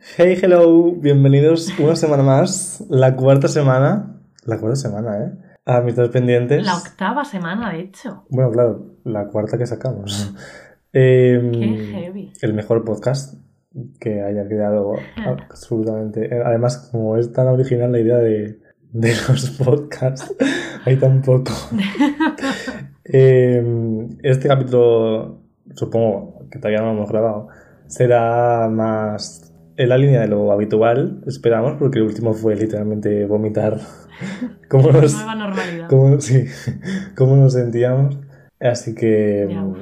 [0.00, 5.32] Hey, hello, bienvenidos una semana más, la cuarta semana, la cuarta semana, ¿eh?
[5.66, 6.64] A mis dos pendientes.
[6.64, 8.24] La octava semana, de hecho.
[8.30, 10.32] Bueno, claro, la cuarta que sacamos.
[10.92, 12.32] Em, Qué heavy.
[12.40, 13.34] el mejor podcast
[14.00, 14.94] que haya creado
[15.50, 16.34] absolutamente.
[16.34, 18.58] Eh, Además, como es tan original la idea de,
[18.92, 20.34] de los podcasts,
[20.84, 21.52] hay tan poco.
[23.12, 25.42] Em, este capítulo,
[25.74, 27.48] supongo que todavía no lo hemos grabado,
[27.88, 29.49] será más
[29.82, 33.78] en la línea de lo habitual, esperamos, porque el último fue literalmente vomitar
[34.68, 35.88] cómo nos, Nueva normalidad.
[35.88, 36.44] cómo, sí,
[37.16, 38.18] cómo nos sentíamos.
[38.60, 39.62] Así que Ya.
[39.62, 39.76] mm,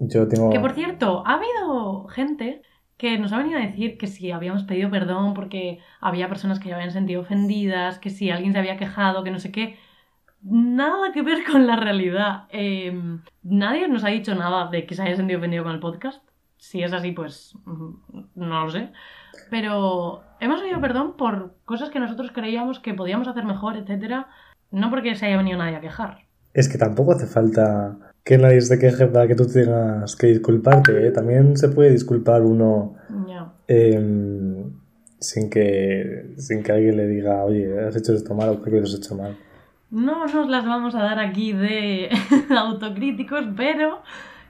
[0.00, 0.50] yo tengo...
[0.50, 2.62] Que por cierto, ha habido gente
[2.96, 6.68] que nos ha venido a decir que si habíamos pedido perdón porque había personas que
[6.68, 9.76] se habían sentido ofendidas, que si alguien se había quejado, que no sé qué.
[10.42, 12.44] Nada que ver con la realidad.
[12.50, 12.92] Eh,
[13.42, 16.22] nadie nos ha dicho nada de que se haya sentido ofendido con el podcast.
[16.58, 17.90] Si es así, pues mm,
[18.36, 18.92] no lo sé.
[19.52, 24.28] Pero hemos pedido perdón por cosas que nosotros creíamos que podíamos hacer mejor, etcétera.
[24.70, 26.20] No porque se haya venido nadie a quejar.
[26.54, 31.06] Es que tampoco hace falta que nadie se queje para que tú tengas que disculparte.
[31.06, 31.10] ¿eh?
[31.10, 32.94] También se puede disculpar uno
[33.68, 34.72] em,
[35.20, 38.80] sin, que, sin que alguien le diga, oye, has hecho esto mal o creo que
[38.80, 39.36] lo has hecho mal.
[39.90, 42.08] No nos las vamos a dar aquí de
[42.56, 44.00] autocríticos, pero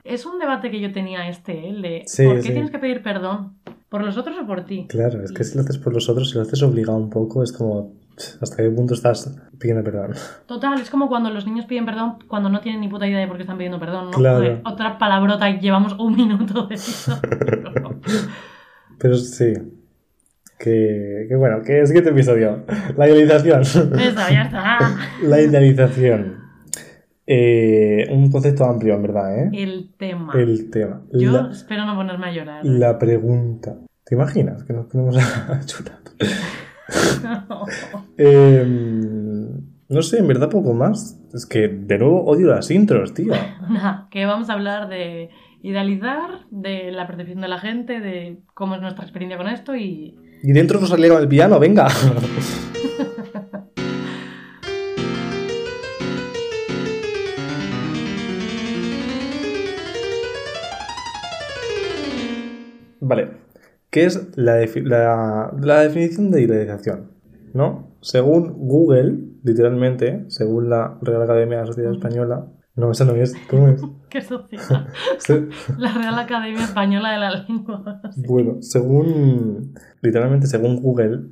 [0.05, 1.69] es un debate que yo tenía este, ¿eh?
[1.71, 2.51] el de Sí, ¿por qué sí.
[2.53, 3.57] tienes que pedir perdón?
[3.93, 4.87] ¿Por los otros o por ti?
[4.89, 7.43] Claro, es que si lo haces por los otros, si lo haces obligado un poco,
[7.43, 7.93] es como,
[8.41, 10.13] ¿hasta qué punto estás pidiendo perdón?
[10.47, 13.27] Total, es como cuando los niños piden perdón cuando no tienen ni puta idea de
[13.27, 14.17] por qué están pidiendo perdón, ¿no?
[14.17, 14.37] Claro.
[14.37, 17.21] Joder, otra palabrota y llevamos un minuto de eso.
[18.97, 19.53] Pero sí.
[20.57, 22.63] Que, que bueno, que siguiente episodio.
[22.97, 23.61] La idealización.
[23.61, 23.89] Eso,
[24.31, 24.79] ya está.
[25.21, 26.41] La idealización.
[27.25, 29.49] Eh, un concepto amplio, en verdad, ¿eh?
[29.53, 30.33] El tema.
[30.35, 31.03] El tema.
[31.13, 32.65] Yo La, espero no ponerme a llorar.
[32.65, 33.77] la pregunta.
[34.05, 35.99] ¿Te imaginas que nos ponemos a llorar?
[38.17, 38.63] Eh,
[39.89, 41.19] no sé, en verdad poco más.
[41.33, 43.33] Es que de nuevo odio las intros, tío.
[43.69, 45.29] Nada, que vamos a hablar de
[45.61, 50.19] idealizar, de la percepción de la gente, de cómo es nuestra experiencia con esto y
[50.43, 51.87] Y dentro nos salieron el piano, venga.
[62.99, 63.42] Vale,
[63.93, 67.11] ¿qué es la, defi- la- la definición de idealización?
[67.53, 67.95] ¿No?
[68.01, 73.35] Según Google, literalmente, según la Real Academia de la Sociedad Española, no, esa no es,
[73.49, 73.81] ¿cómo es?
[74.09, 74.87] qué sociedad.
[75.77, 78.01] La Real Academia Española de la Lengua.
[78.17, 81.27] Bueno, según, literalmente según Google,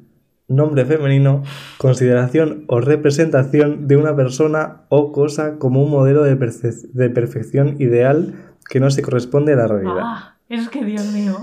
[0.47, 1.41] nombre femenino,
[1.79, 8.35] consideración o representación de una persona o cosa como un modelo de perfección ideal
[8.69, 10.01] que no se corresponde a la realidad.
[10.03, 11.37] Ah, es que Dios mío.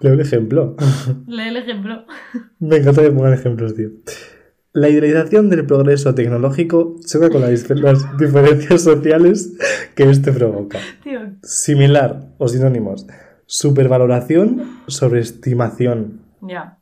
[0.00, 0.76] Leo el ejemplo.
[1.26, 2.04] Lee el ejemplo.
[2.58, 3.90] Me encanta que pongan ejemplos, tío.
[4.72, 9.56] La idealización del progreso tecnológico choca con las, las diferencias sociales
[9.94, 10.78] que este provoca.
[11.02, 13.06] Tío, Similar o sinónimos.
[13.46, 16.20] Supervaloración, sobreestimación.
[16.42, 16.74] ya.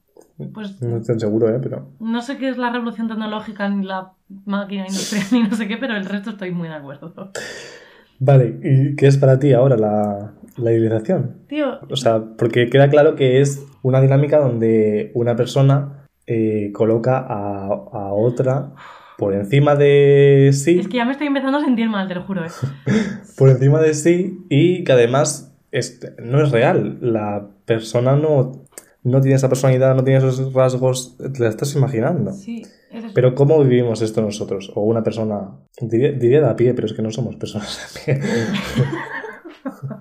[0.52, 1.58] Pues No estoy seguro, ¿eh?
[1.62, 1.88] Pero...
[1.98, 4.12] no sé qué es la revolución tecnológica ni la
[4.44, 7.32] máquina industrial ni no sé qué, pero el resto estoy muy de acuerdo.
[8.18, 11.42] Vale, ¿y qué es para ti ahora la, la idealización?
[11.48, 17.18] Tío, O sea, porque queda claro que es una dinámica donde una persona eh, coloca
[17.18, 18.72] a, a otra
[19.18, 22.22] por encima de sí, es que ya me estoy empezando a sentir mal, te lo
[22.24, 22.44] juro.
[22.44, 22.48] ¿eh?
[23.38, 26.98] por encima de sí y que además es- no es real.
[27.00, 28.64] La persona no,
[29.04, 32.32] no tiene esa personalidad, no tiene esos rasgos, te la estás imaginando.
[32.32, 33.04] Sí, es.
[33.14, 34.70] Pero ¿cómo vivimos esto nosotros?
[34.74, 35.50] O una persona,
[35.80, 38.20] diría, diría de a pie, pero es que no somos personas a pie.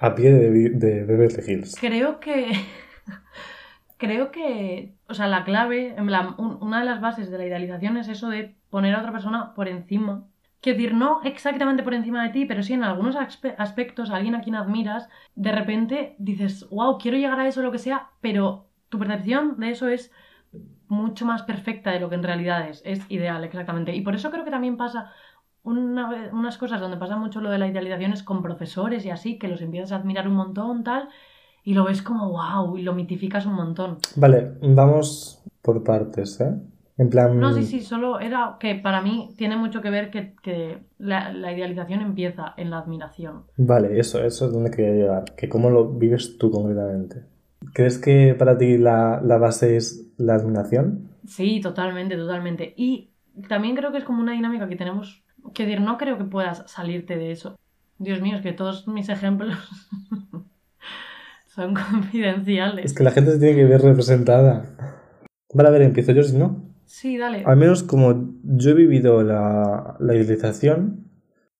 [0.00, 1.76] a pie de, de Beverly Hills.
[1.78, 2.52] Creo que.
[3.96, 4.94] Creo que.
[5.08, 8.94] O sea, la clave, una de las bases de la idealización es eso de poner
[8.94, 10.24] a otra persona por encima.
[10.62, 14.34] Quiero decir, no exactamente por encima de ti, pero sí en algunos aspe- aspectos, alguien
[14.34, 18.66] a quien admiras, de repente dices, wow, quiero llegar a eso, lo que sea, pero
[18.90, 20.12] tu percepción de eso es
[20.88, 22.82] mucho más perfecta de lo que en realidad es.
[22.84, 23.94] Es ideal, exactamente.
[23.94, 25.12] Y por eso creo que también pasa
[25.62, 29.38] una unas cosas donde pasa mucho lo de la idealización es con profesores y así,
[29.38, 31.08] que los empiezas a admirar un montón, tal,
[31.64, 33.98] y lo ves como wow, y lo mitificas un montón.
[34.16, 36.54] Vale, vamos por partes, ¿eh?
[36.96, 37.38] En plan...
[37.40, 41.32] No, sí, sí, solo era que para mí tiene mucho que ver que, que la,
[41.32, 43.44] la idealización empieza en la admiración.
[43.56, 45.24] Vale, eso, eso es donde quería llegar.
[45.34, 47.24] Que cómo lo vives tú concretamente.
[47.72, 51.08] ¿Crees que para ti la, la base es la admiración?
[51.24, 52.74] Sí, totalmente, totalmente.
[52.76, 53.12] Y
[53.48, 55.24] también creo que es como una dinámica que tenemos
[55.54, 57.56] que decir, no creo que puedas salirte de eso.
[57.98, 59.56] Dios mío, es que todos mis ejemplos
[61.46, 62.84] Son confidenciales.
[62.84, 64.76] Es que la gente se tiene que ver representada.
[65.52, 66.64] Vale, a ver, empiezo yo si no.
[66.84, 67.42] Sí, dale.
[67.44, 71.10] Al menos como yo he vivido la, la idealización,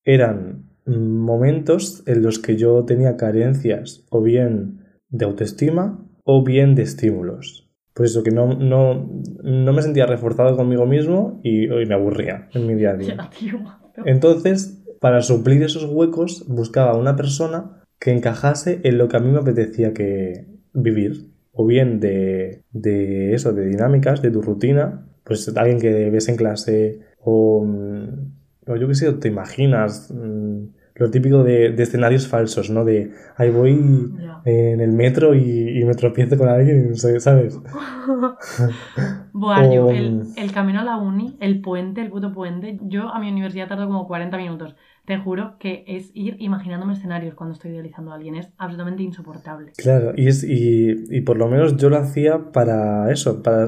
[0.05, 6.83] eran momentos en los que yo tenía carencias o bien de autoestima o bien de
[6.83, 7.70] estímulos.
[8.01, 9.11] Por eso que no, no,
[9.43, 13.31] no me sentía reforzado conmigo mismo y, y me aburría en mi día a día.
[14.07, 19.31] Entonces, para suplir esos huecos, buscaba una persona que encajase en lo que a mí
[19.31, 21.27] me apetecía que vivir.
[21.53, 25.07] O bien de, de eso, de dinámicas, de tu rutina.
[25.23, 28.07] Pues alguien que ves en clase o, mm,
[28.67, 30.69] o yo qué sé, te imaginas mm,
[31.01, 32.85] lo típico de, de escenarios falsos, ¿no?
[32.85, 37.61] De ahí voy en el metro y, y me tropiezo con alguien, ¿sabes?
[39.33, 43.09] Buah, yo, O- el, el camino a la uni, el puente, el puto puente, yo
[43.09, 44.75] a mi universidad tardo como 40 minutos.
[45.07, 48.35] Te juro que es ir imaginándome escenarios cuando estoy idealizando a alguien.
[48.37, 49.73] Es absolutamente insoportable.
[49.77, 53.67] Claro, y, es, y, y por lo menos yo lo hacía para eso, para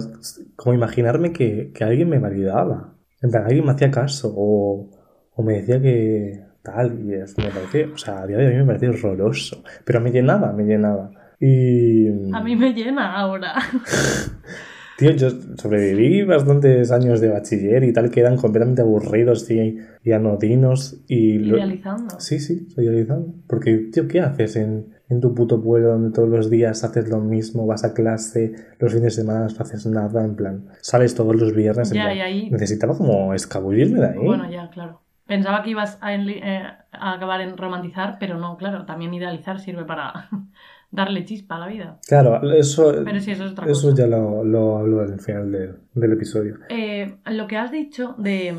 [0.56, 2.96] como imaginarme que, que alguien me validaba.
[3.22, 4.90] En plan, alguien me hacía caso o,
[5.34, 8.54] o me decía que tal, y es, me parecía, o sea, a día de hoy
[8.56, 11.10] me parece horroroso, pero me llenaba, me llenaba.
[11.40, 13.54] Y, A mí me llena ahora.
[14.98, 20.12] tío, yo sobreviví bastantes años de bachiller y tal, que eran completamente aburridos y, y
[20.12, 21.38] anodinos y...
[21.38, 22.20] lo- Idealizando.
[22.20, 23.34] Sí, sí, idealizando.
[23.48, 27.18] Porque, tío, ¿qué haces en, en tu puto pueblo donde todos los días haces lo
[27.18, 31.34] mismo, vas a clase, los fines de semana no haces nada, en plan, sales todos
[31.34, 34.18] los viernes, en Ya, plan, y ahí- necesitaba como escabullirme de ahí.
[34.24, 35.01] Bueno, ya, claro.
[35.34, 36.62] Pensaba que ibas a, eh,
[36.92, 40.28] a acabar en romantizar, pero no, claro, también idealizar sirve para
[40.90, 41.98] darle chispa a la vida.
[42.06, 44.02] Claro, eso, Pero sí, eso es otra eso cosa.
[44.02, 46.56] ya lo, lo hablo al final del, del episodio.
[46.68, 48.54] Eh, lo que has dicho de,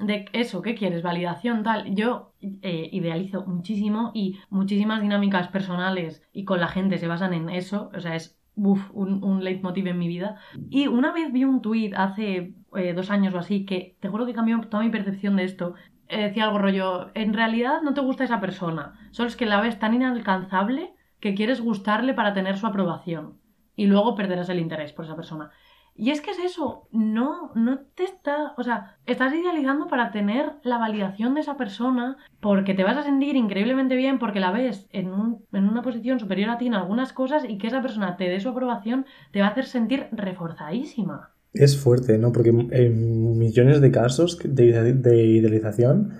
[0.00, 1.02] de eso, ¿qué quieres?
[1.02, 1.94] Validación, tal.
[1.94, 7.48] Yo eh, idealizo muchísimo y muchísimas dinámicas personales y con la gente se basan en
[7.50, 7.90] eso.
[7.96, 10.36] O sea, es uf, un, un leitmotiv en mi vida.
[10.70, 14.26] Y una vez vi un tuit hace eh, dos años o así que te juro
[14.26, 15.74] que cambió toda mi percepción de esto.
[16.08, 19.60] Eh, decía algo rollo, en realidad no te gusta esa persona, solo es que la
[19.60, 23.40] ves tan inalcanzable que quieres gustarle para tener su aprobación
[23.76, 25.50] y luego perderás el interés por esa persona.
[25.94, 30.54] Y es que es eso, no, no te está, o sea, estás idealizando para tener
[30.62, 34.86] la validación de esa persona porque te vas a sentir increíblemente bien porque la ves
[34.92, 38.16] en, un- en una posición superior a ti en algunas cosas y que esa persona
[38.16, 41.32] te dé su aprobación te va a hacer sentir reforzadísima.
[41.52, 42.32] Es fuerte, ¿no?
[42.32, 46.12] Porque en millones de casos de, de idealización,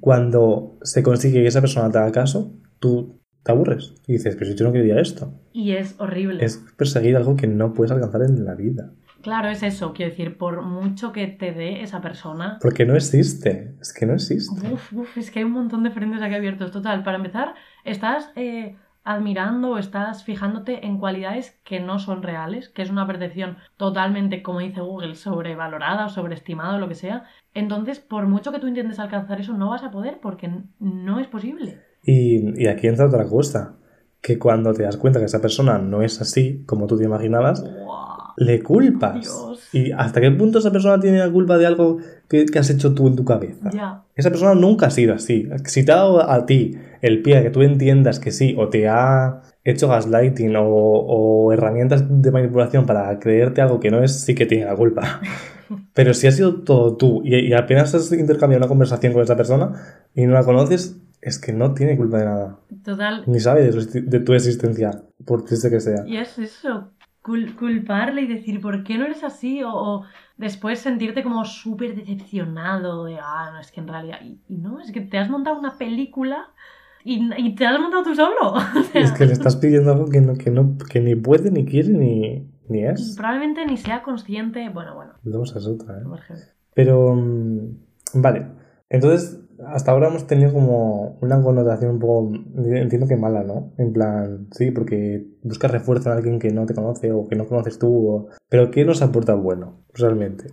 [0.00, 4.50] cuando se consigue que esa persona te haga caso, tú te aburres y dices, pero
[4.50, 5.32] si yo no quería esto.
[5.52, 6.44] Y es horrible.
[6.44, 8.92] Es perseguir algo que no puedes alcanzar en la vida.
[9.22, 13.74] Claro, es eso, quiero decir, por mucho que te dé esa persona, Porque no existe.
[13.80, 14.70] Es que no existe.
[14.70, 16.70] Uf, uf, es que hay un montón de frentes aquí abiertos.
[16.70, 17.54] Total, para empezar,
[17.84, 23.06] estás eh, admirando o estás fijándote en cualidades que no son reales, que es una
[23.06, 27.24] percepción totalmente, como dice Google, sobrevalorada o sobreestimada o lo que sea.
[27.52, 31.26] Entonces, por mucho que tú intentes alcanzar eso, no vas a poder porque no es
[31.26, 31.78] posible.
[32.02, 33.76] Y, y aquí entra otra cosa.
[34.20, 37.62] Que cuando te das cuenta que esa persona no es así como tú te imaginabas,
[37.62, 39.20] Buah, le culpas.
[39.20, 39.68] Dios.
[39.72, 41.98] ¿Y hasta qué punto esa persona tiene la culpa de algo
[42.28, 43.70] que, que has hecho tú en tu cabeza?
[43.72, 45.48] Ya, Esa persona nunca ha sido así.
[45.64, 48.68] Si te ha dado a ti el pie a que tú entiendas que sí, o
[48.68, 54.20] te ha hecho gaslighting o, o herramientas de manipulación para creerte algo que no es,
[54.20, 55.20] sí que tiene la culpa.
[55.94, 59.36] Pero si ha sido todo tú y, y apenas has intercambiado una conversación con esa
[59.36, 59.72] persona
[60.14, 62.58] y no la conoces, es que no tiene culpa de nada.
[62.84, 63.22] total.
[63.26, 64.90] Ni sabe de tu, de tu existencia,
[65.24, 66.04] por triste que sea.
[66.06, 66.90] Y es eso,
[67.24, 69.62] cul- culparle y decir, ¿por qué no eres así?
[69.64, 70.04] O, o
[70.36, 74.18] después sentirte como súper decepcionado de, ah, no, es que en realidad...
[74.22, 76.50] Y, y no, es que te has montado una película
[77.02, 78.54] y, y te has montado tú solo.
[78.94, 81.88] Es que le estás pidiendo algo que, no, que, no, que ni puede, ni quiere,
[81.90, 83.14] ni, ni es.
[83.16, 86.04] probablemente ni sea consciente, bueno, bueno, esa es otra, ¿eh?
[86.74, 87.76] Pero, mm,
[88.14, 88.46] vale.
[88.88, 93.72] Entonces, hasta ahora hemos tenido como una connotación un poco, entiendo que mala, ¿no?
[93.78, 97.46] En plan, sí, porque buscas refuerzo en alguien que no te conoce o que no
[97.46, 98.28] conoces tú.
[98.48, 100.52] Pero ¿qué nos aporta bueno, realmente?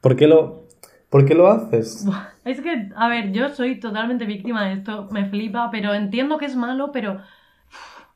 [0.00, 0.66] ¿Por qué lo,
[1.10, 2.06] por qué lo haces?
[2.44, 6.46] Es que, a ver, yo soy totalmente víctima de esto, me flipa, pero entiendo que
[6.46, 7.18] es malo, pero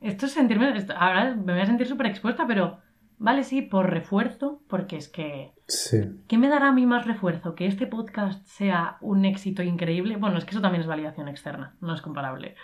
[0.01, 2.79] esto es sentirme, ahora me voy a sentir súper expuesta, pero
[3.23, 6.01] vale, sí, por refuerzo, porque es que Sí.
[6.29, 7.55] ¿Qué me dará a mí más refuerzo?
[7.55, 10.17] ¿Que este podcast sea un éxito increíble?
[10.17, 12.57] Bueno, es que eso también es validación externa, no es comparable.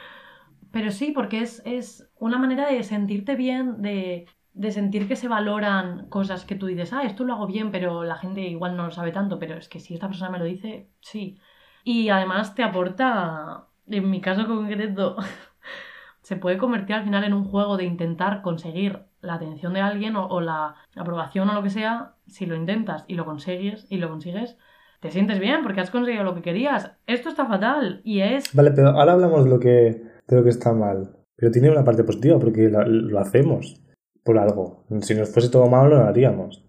[0.70, 5.26] Pero sí, porque es, es una manera de sentirte bien, de, de sentir que se
[5.26, 8.84] valoran cosas que tú dices, ah, esto lo hago bien, pero la gente igual no
[8.84, 11.38] lo sabe tanto, pero es que si esta persona me lo dice, sí.
[11.84, 15.16] Y además te aporta, en mi caso concreto,
[16.20, 20.16] se puede convertir al final en un juego de intentar conseguir la atención de alguien
[20.16, 22.14] o, o la aprobación o lo que sea.
[22.26, 24.56] Si lo intentas y lo consigues y lo consigues,
[25.00, 26.92] te sientes bien porque has conseguido lo que querías.
[27.06, 28.54] Esto está fatal y es...
[28.54, 31.16] Vale, pero ahora hablamos de lo que, de lo que está mal.
[31.36, 33.80] Pero tiene una parte positiva porque lo hacemos
[34.24, 34.84] por algo.
[35.00, 36.64] Si nos fuese todo malo, no lo haríamos.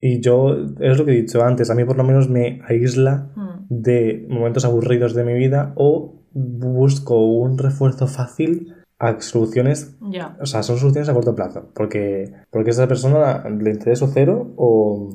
[0.00, 3.30] Y yo, es lo que he dicho antes, a mí por lo menos me aísla
[3.36, 10.36] Mm, de momentos aburridos de mi vida o busco un refuerzo fácil a soluciones, ya.
[10.40, 14.54] o sea, son soluciones a corto plazo, porque, porque a esa persona le intereso cero
[14.56, 15.10] o,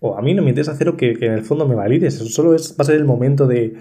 [0.00, 2.26] o a mí no me interesa cero que, que en el fondo me valides, eso
[2.26, 3.76] solo es, va a ser el momento de,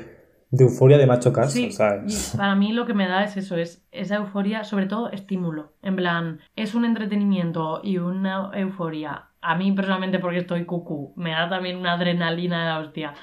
[0.52, 2.34] de euforia de macho caso, Sí, ¿sabes?
[2.34, 5.74] y para mí lo que me da es eso, es esa euforia, sobre todo estímulo.
[5.82, 9.24] En plan, es un entretenimiento y una euforia.
[9.42, 13.14] A mí personalmente, porque estoy cucú, me da también una adrenalina de la hostia.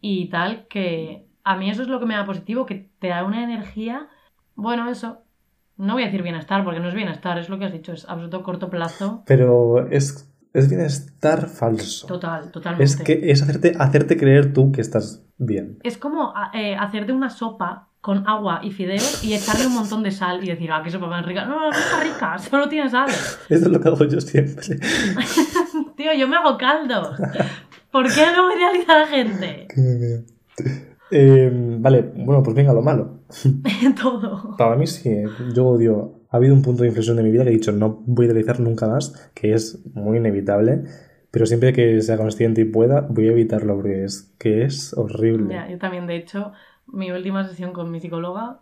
[0.00, 3.24] Y tal, que a mí eso es lo que me da positivo, que te da
[3.24, 4.08] una energía.
[4.54, 5.22] Bueno, eso.
[5.78, 8.04] No voy a decir bienestar, porque no es bienestar, es lo que has dicho, es
[8.08, 9.22] absoluto corto plazo.
[9.26, 12.08] Pero es, es bienestar falso.
[12.08, 12.84] Total, totalmente.
[12.84, 15.78] Es que es hacerte, hacerte creer tú que estás bien.
[15.84, 20.10] Es como eh, hacerte una sopa con agua y fideos y echarle un montón de
[20.10, 21.44] sal y decir, ah, qué sopa más rica.
[21.44, 23.08] No, no, no está rica, solo tiene sal.
[23.48, 24.80] Esto es lo que hago yo siempre.
[25.96, 27.20] Tío, yo me hago caldos.
[27.92, 29.68] ¿Por qué no idealizar a la gente?
[29.76, 30.22] Me veo.
[31.10, 31.50] Eh,
[31.80, 33.20] vale, bueno, pues venga, lo malo.
[34.00, 34.56] Todo.
[34.56, 36.14] Para mí sí, eh, yo odio.
[36.30, 38.28] Ha habido un punto de inflexión de mi vida que he dicho no voy a
[38.28, 40.84] idealizar nunca más, que es muy inevitable,
[41.30, 45.54] pero siempre que sea consciente y pueda, voy a evitarlo porque es que es horrible.
[45.54, 46.52] Ya, yo también, de hecho,
[46.86, 48.60] mi última sesión con mi psicóloga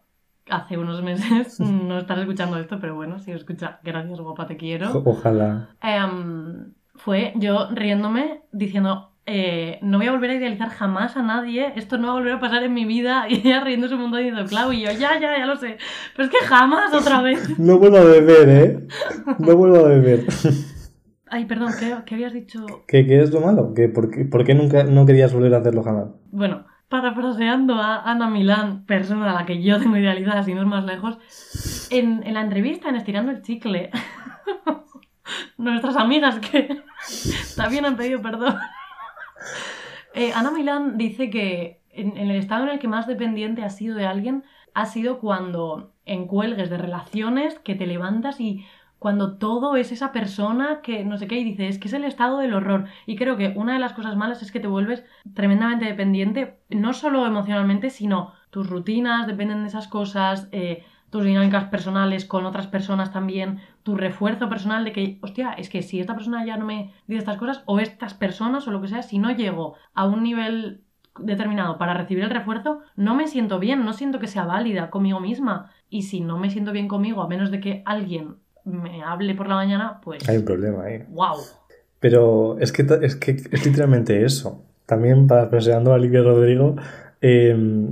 [0.49, 4.57] hace unos meses, no estás escuchando esto, pero bueno, si lo escucha, gracias guapa, te
[4.57, 5.03] quiero.
[5.05, 5.71] Ojalá.
[5.83, 11.73] Em, fue yo riéndome diciendo, eh, no voy a volver a idealizar jamás a nadie,
[11.75, 14.21] esto no va a volver a pasar en mi vida, y ella riéndose un montón
[14.21, 15.79] diciendo, Clau, y yo, ya, ya, ya lo sé,
[16.15, 17.59] pero es que jamás otra vez.
[17.59, 18.87] No vuelvo a beber, ¿eh?
[19.39, 20.27] No vuelvo a beber.
[21.29, 21.73] Ay, perdón,
[22.07, 22.65] ¿qué, habías dicho?
[22.87, 23.75] ¿Qué, qué es lo malo?
[23.75, 26.11] ¿Que por, qué, por qué nunca no querías volver a hacerlo jamás?
[26.31, 30.69] Bueno, parafraseando a Ana Milán, persona a la que yo tengo idealizada, si no es
[30.69, 31.19] más lejos,
[31.91, 33.91] en, en la entrevista, en Estirando el Chicle,
[35.59, 36.83] nuestras amigas que
[37.57, 38.55] también han pedido perdón,
[40.15, 43.97] eh, Ana Milán dice que en, el estado en el que más dependiente has sido
[43.97, 48.65] de alguien ha sido cuando en cuelgues de relaciones que te levantas y
[48.99, 52.05] cuando todo es esa persona que no sé qué y dice es que es el
[52.05, 55.05] estado del horror y creo que una de las cosas malas es que te vuelves
[55.35, 61.65] tremendamente dependiente no solo emocionalmente sino tus rutinas dependen de esas cosas eh, tus dinámicas
[61.65, 66.15] personales con otras personas también tu refuerzo personal de que hostia es que si esta
[66.15, 69.19] persona ya no me dice estas cosas o estas personas o lo que sea si
[69.19, 70.83] no llego a un nivel
[71.21, 75.21] determinado para recibir el refuerzo, no me siento bien, no siento que sea válida conmigo
[75.21, 75.71] misma.
[75.89, 79.49] Y si no me siento bien conmigo, a menos de que alguien me hable por
[79.49, 80.29] la mañana, pues...
[80.29, 81.05] Hay un problema ahí.
[81.09, 81.37] ¡Wow!
[82.01, 84.65] Pero es que, es que es literalmente eso.
[84.85, 86.77] También parafraseando a Olivia Rodrigo,
[87.21, 87.91] eh,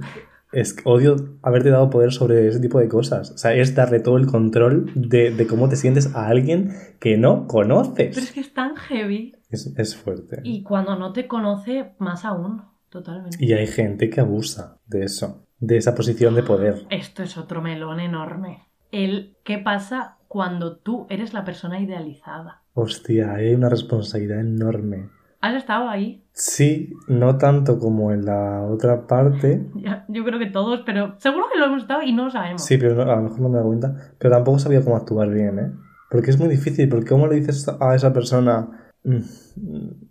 [0.55, 3.31] es odio haberte dado poder sobre ese tipo de cosas.
[3.33, 7.17] O sea, es darle todo el control de, de cómo te sientes a alguien que
[7.17, 8.33] no Pero es conoces.
[8.33, 9.35] que es tan heavy.
[9.51, 10.41] Es, es fuerte.
[10.45, 12.63] Y cuando no te conoce, más aún.
[12.89, 13.37] Totalmente.
[13.45, 16.87] Y hay gente que abusa de eso, de esa posición de poder.
[16.91, 18.69] Esto es otro melón enorme.
[18.93, 22.63] El qué pasa cuando tú eres la persona idealizada.
[22.75, 25.09] Hostia, hay una responsabilidad enorme.
[25.45, 26.25] ¿Has estado ahí?
[26.33, 29.67] Sí, no tanto como en la otra parte.
[30.09, 32.65] Yo creo que todos, pero seguro que lo hemos estado y no lo sabemos.
[32.65, 33.95] Sí, pero no- a lo mejor no me da cuenta.
[34.19, 35.71] Pero tampoco sabía cómo actuar bien, ¿eh?
[36.11, 38.69] Porque es muy difícil, porque ¿cómo le dices a esa persona,
[39.05, 39.19] "Mm,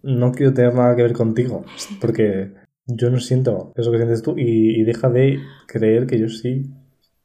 [0.04, 1.64] no quiero tener nada que ver contigo?
[2.00, 2.54] Porque
[2.86, 6.64] yo no siento eso que sientes tú y, y deja de creer que yo sí,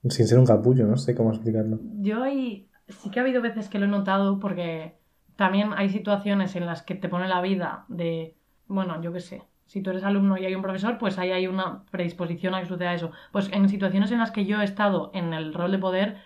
[0.09, 1.79] sin ser un capullo, no sé cómo explicarlo.
[2.01, 4.98] Yo hay, sí que ha habido veces que lo he notado porque
[5.39, 9.45] también hay situaciones en las que te pone la vida de, bueno, yo qué sé,
[9.67, 12.67] si tú eres alumno y hay un profesor, pues ahí hay una predisposición a que
[12.67, 13.13] suceda eso.
[13.31, 16.17] Pues en situaciones en las que yo he estado en el rol de poder,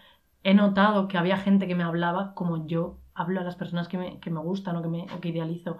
[0.44, 3.98] he notado que había gente que me hablaba como yo hablo a las personas que
[3.98, 5.78] me, que me gustan o que, me, o que idealizo.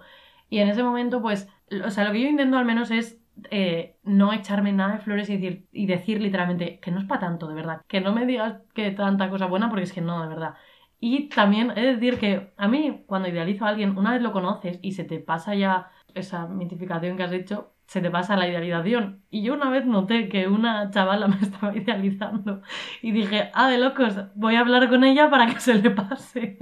[0.49, 1.49] Y en ese momento, pues,
[1.83, 5.27] o sea, lo que yo intento al menos es eh, no echarme nada de flores
[5.31, 7.81] y decir, y decir literalmente que no es para tanto, de verdad.
[7.87, 10.53] Que no me digas que tanta cosa buena porque es que no, de verdad.
[11.05, 14.31] Y también he de decir que a mí, cuando idealizo a alguien, una vez lo
[14.31, 18.47] conoces y se te pasa ya esa mitificación que has hecho, se te pasa la
[18.47, 19.21] idealización.
[19.29, 22.61] Y yo una vez noté que una chavala me estaba idealizando
[23.01, 26.57] y dije, ah, de locos, voy a hablar con ella para que se le pase.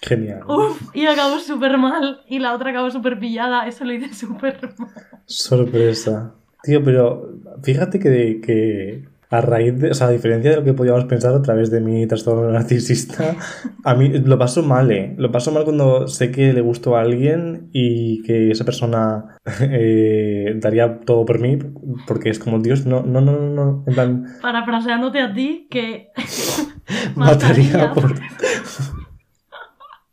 [0.00, 0.44] Genial.
[0.46, 2.20] Uf, y acabó súper mal.
[2.28, 3.66] Y la otra acabó súper pillada.
[3.66, 4.90] Eso lo hice súper mal.
[5.26, 6.34] Sorpresa.
[6.62, 7.32] Tío, pero
[7.64, 11.34] fíjate que, que A raíz de, o sea, a diferencia de lo que podíamos pensar
[11.34, 13.36] a través de mi trastorno narcisista,
[13.82, 15.14] a mí lo paso mal, ¿eh?
[15.18, 20.54] Lo paso mal cuando sé que le gustó a alguien y que esa persona eh,
[20.56, 21.58] daría todo por mí,
[22.06, 26.10] porque es como, Dios, no, no, no, no, no, en plan, Parafraseándote a ti, que
[27.16, 28.14] mataría por...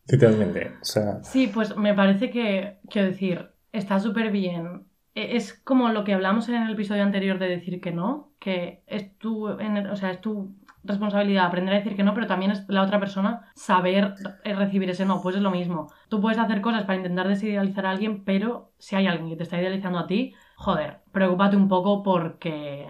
[0.07, 4.90] Literalmente, o sea, Sí, pues me parece que, quiero decir, está súper bien.
[5.15, 8.83] E- Es como lo que hablamos en el episodio anterior de decir que no, que
[8.87, 12.65] es tu, o sea, es tu responsabilidad aprender a decir que no, pero también es
[12.67, 15.21] la otra persona saber recibir ese no.
[15.21, 15.91] Pues es lo mismo.
[16.09, 19.43] Tú puedes hacer cosas para intentar desidealizar a alguien, pero si hay alguien que te
[19.43, 22.87] está idealizando a ti, joder, preocúpate un poco porque,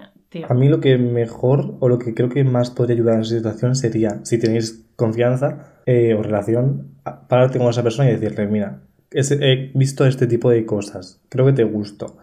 [0.48, 3.36] a mí lo que mejor o lo que creo que más podría ayudar en esa
[3.36, 6.96] situación sería, si tenéis confianza eh, o relación,
[7.28, 11.54] pararte con esa persona y decirle, mira, he visto este tipo de cosas, creo que
[11.54, 12.18] te gusto,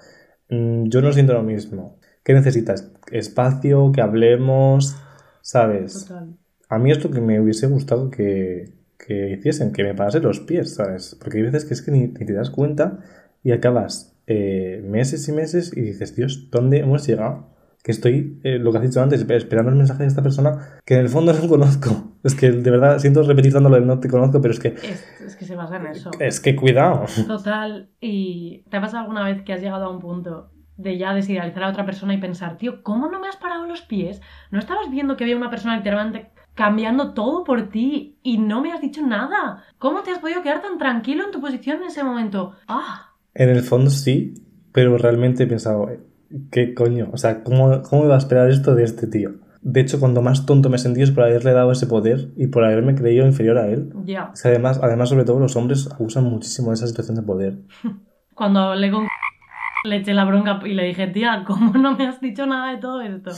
[0.48, 2.90] Mm, yo no siento lo mismo, ¿qué necesitas?
[3.12, 4.96] Espacio, que hablemos,
[5.42, 6.06] ¿sabes?
[6.06, 6.36] Total.
[6.68, 10.74] A mí esto que me hubiese gustado que, que hiciesen, que me parasen los pies,
[10.74, 11.16] ¿sabes?
[11.20, 12.98] Porque hay veces que es que ni, ni te das cuenta
[13.42, 17.50] y acabas eh, meses y meses y dices, Dios, ¿dónde hemos llegado?
[17.82, 20.94] Que estoy, eh, lo que has dicho antes, esperando el mensaje de esta persona que
[20.94, 22.12] en el fondo no conozco.
[22.24, 24.68] Es que de verdad siento repetir tanto lo de no te conozco, pero es que,
[24.68, 26.10] Es, es que se basa en eso.
[26.18, 27.04] es que cuidado.
[27.28, 31.14] Total, ¿y te ha pasado alguna vez que has llegado a un punto de ya
[31.14, 34.20] desidealizar a otra persona y pensar, tío, ¿cómo no me has parado los pies?
[34.50, 38.72] ¿No estabas viendo que había una persona literalmente cambiando todo por ti y no me
[38.72, 39.62] has dicho nada?
[39.78, 42.54] ¿Cómo te has podido quedar tan tranquilo en tu posición en ese momento?
[42.66, 43.14] ¡Ah!
[43.34, 44.34] En el fondo sí,
[44.72, 45.88] pero realmente he pensado,
[46.50, 47.08] ¿qué coño?
[47.12, 49.34] O sea, ¿cómo, cómo me va a esperar esto de este tío?
[49.60, 52.46] De hecho, cuando más tonto me he sentido es por haberle dado ese poder y
[52.46, 53.92] por haberme creído inferior a él.
[54.04, 54.30] Ya.
[54.32, 57.58] Es que además, además, sobre todo, los hombres abusan muchísimo de esa situación de poder.
[58.34, 59.08] Cuando hablé con
[59.84, 62.78] le eché la bronca y le dije, tía, ¿cómo no me has dicho nada de
[62.78, 63.30] todo esto?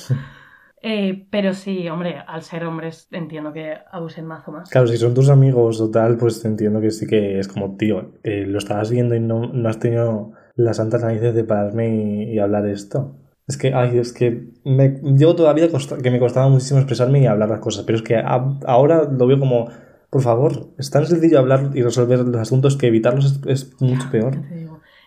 [0.83, 4.71] Eh, pero sí, hombre, al ser hombres entiendo que abusen mazo más.
[4.71, 8.13] Claro, si son tus amigos o tal, pues entiendo que sí que es como, tío,
[8.23, 10.33] eh, lo estabas viendo y no, no has tenido
[10.65, 13.17] las santas narices de pararme y, y hablar esto.
[13.47, 17.27] Es que, ay, es que me, yo todavía costa- que me costaba muchísimo expresarme y
[17.27, 19.69] hablar las cosas, pero es que a- ahora lo veo como,
[20.11, 24.09] por favor, es tan sencillo hablar y resolver los asuntos que evitarlos es, es mucho
[24.11, 24.37] peor.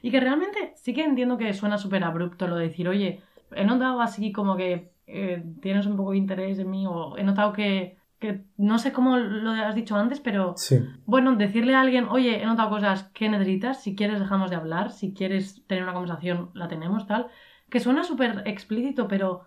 [0.01, 3.21] Y que realmente sí que entiendo que suena súper abrupto lo de decir, oye,
[3.55, 7.23] he notado así como que eh, tienes un poco de interés en mí o he
[7.23, 11.81] notado que, que no sé cómo lo has dicho antes, pero Sí, bueno, decirle a
[11.81, 15.83] alguien, oye, he notado cosas que necesitas, si quieres dejamos de hablar, si quieres tener
[15.83, 17.27] una conversación la tenemos, tal,
[17.69, 19.41] que suena súper explícito, pero,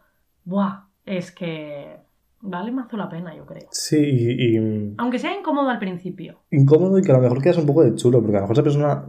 [0.45, 1.97] buah, es que
[2.43, 3.67] vale mazo la pena, yo creo.
[3.71, 6.41] sí, y, y Aunque sea incómodo al principio.
[6.51, 8.57] incómodo y que a lo mejor quedas un poco de chulo, porque a lo mejor
[8.57, 9.05] esa persona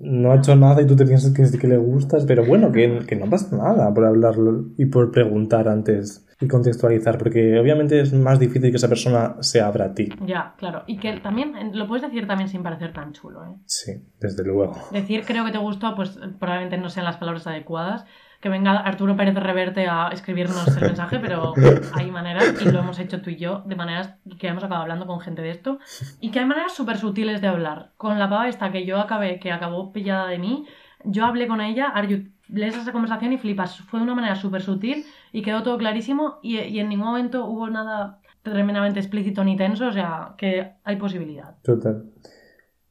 [0.00, 3.00] no ha hecho nada y tú te piensas que, que le gustas, pero bueno, que,
[3.06, 8.12] que no pasa nada por hablarlo y por preguntar antes y contextualizar, porque obviamente es
[8.14, 10.08] más difícil que esa persona se abra a ti.
[10.24, 10.84] Ya, claro.
[10.86, 13.56] Y que también, eh, lo puedes decir también sin parecer tan chulo, ¿eh?
[13.66, 14.74] Sí, desde luego.
[14.90, 18.06] Decir creo que te gustó, pues eh, probablemente no sean las palabras adecuadas.
[18.40, 21.52] Que venga Arturo Pérez Reverte a escribirnos el mensaje, pero
[21.92, 25.06] hay maneras, y lo hemos hecho tú y yo, de maneras que hemos acabado hablando
[25.06, 25.78] con gente de esto,
[26.20, 27.90] y que hay maneras súper sutiles de hablar.
[27.98, 30.64] Con la pava esta que yo acabé, que acabó pillada de mí,
[31.04, 33.78] yo hablé con ella, Arju, lees esa conversación y flipas.
[33.80, 37.46] Fue de una manera súper sutil y quedó todo clarísimo, y, y en ningún momento
[37.46, 41.56] hubo nada tremendamente explícito ni tenso, o sea, que hay posibilidad.
[41.62, 42.04] Total.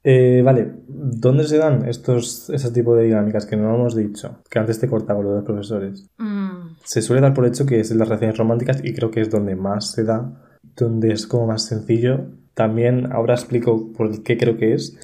[0.04, 4.40] Eh, vale, ¿dónde se dan estos, ese tipo de dinámicas que no hemos dicho?
[4.50, 6.08] Que antes te cortaba lo de los profesores.
[6.18, 9.22] Mm, Se suele dar por hecho que es en las relaciones románticas y creo que
[9.22, 12.28] es donde más se da, donde es como más sencillo.
[12.54, 14.98] También ahora explico por qué creo que es,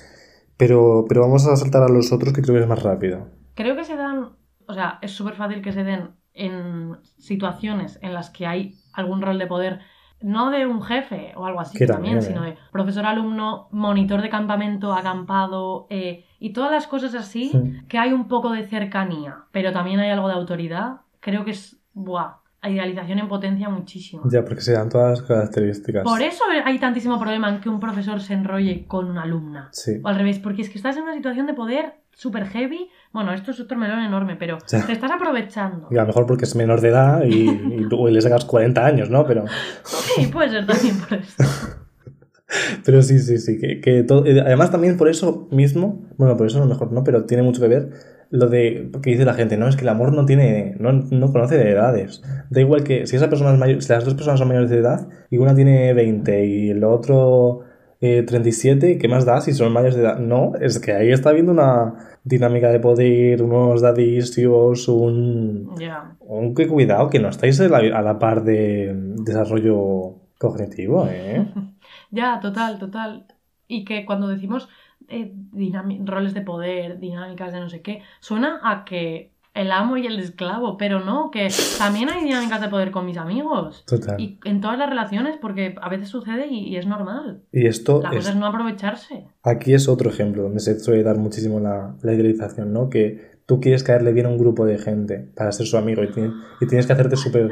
[0.58, 3.28] pero, pero vamos a saltar a los otros que creo que es más rápido.
[3.54, 4.30] Creo que se dan,
[4.65, 9.21] o sea, es súper fácil que se den en situaciones en las que hay algún
[9.21, 9.80] rol de poder,
[10.21, 12.52] no de un jefe o algo así también, también, sino ¿eh?
[12.52, 17.60] de profesor-alumno, monitor de campamento, acampado, eh, y todas las cosas así, Sí.
[17.88, 21.02] que hay un poco de cercanía, pero también hay algo de autoridad.
[21.19, 24.24] Creo que es, buah, idealización en potencia muchísimo.
[24.30, 26.04] Ya, porque se dan todas las características.
[26.04, 29.69] Por eso hay tantísimo problema en que un profesor se enrolle con una alumna.
[29.71, 30.02] Sí.
[30.04, 32.89] O al revés, porque es que estás en una situación de poder súper heavy.
[33.15, 35.88] Bueno, esto es otro melón enorme, pero te estás aprovechando.
[35.89, 37.47] Y a lo mejor porque es menor de edad y,
[38.12, 39.25] le sacas 40 años, ¿no?
[39.25, 39.45] Pero,
[39.86, 41.34] Sí, puede ser también por eso.
[42.86, 43.58] pero sí, sí, sí.
[43.58, 46.91] Que, que todo- eh, además también por eso mismo, bueno, por eso a lo mejor
[46.91, 47.89] no, pero tiene mucho que ver
[48.32, 51.32] lo de que dice la gente, no, es que el amor no tiene, no, no
[51.32, 52.21] conoce de edades.
[52.49, 54.80] Da igual que si esa persona es mayor, si las dos personas son mayores de
[54.80, 57.62] edad y una tiene 20 y el otro
[58.06, 60.20] eh, 37, ¿qué más da si son mayores de edad?
[60.20, 65.70] No, es que ahí está habiendo una dinámica de poder, unos daddy issues, un...
[66.20, 71.46] Un que cuidado, que no estáis a la, a la par de desarrollo cognitivo, ¿eh?
[72.12, 73.26] Ya, total, total.
[73.68, 74.70] Y que cuando decimos
[75.08, 75.34] eh,
[76.06, 80.20] roles de poder, dinámicas de no sé qué, suena a que el amo y el
[80.20, 81.48] esclavo, pero no, que
[81.80, 83.84] también hay dinámicas de poder con mis amigos.
[83.88, 84.20] Total.
[84.20, 87.41] Y en todas las relaciones, porque a veces sucede y, y es normal.
[87.52, 89.26] Y esto La es, cosa es no aprovecharse.
[89.44, 92.89] aquí es otro ejemplo donde se suele dar muchísimo la, la idealización, ¿no?
[92.89, 96.12] Que tú quieres caerle bien a un grupo de gente para ser su amigo y,
[96.12, 97.50] tienes- y tienes que hacerte súper...